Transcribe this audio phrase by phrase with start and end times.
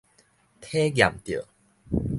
[0.59, 1.47] 體驗著